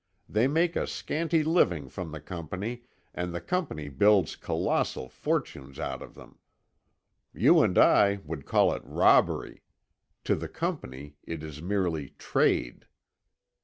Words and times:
They 0.27 0.47
make 0.47 0.75
a 0.75 0.87
scanty 0.87 1.43
living 1.43 1.87
from 1.87 2.11
the 2.11 2.19
Company, 2.19 2.85
and 3.13 3.35
the 3.35 3.39
Company 3.39 3.87
builds 3.87 4.35
colossal 4.35 5.09
fortunes 5.09 5.77
out 5.77 6.01
of 6.01 6.15
them. 6.15 6.39
You 7.35 7.61
and 7.61 7.77
I 7.77 8.19
would 8.25 8.47
call 8.47 8.73
it 8.73 8.81
robbery. 8.83 9.61
To 10.23 10.33
the 10.35 10.49
Company 10.49 11.17
it 11.21 11.43
is 11.43 11.61
merely 11.61 12.15
'trade. 12.17 12.87